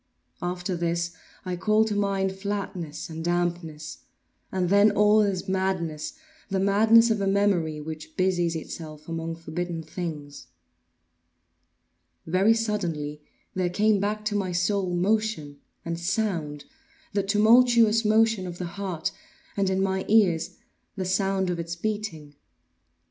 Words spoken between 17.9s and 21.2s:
motion of the heart, and, in my ears, the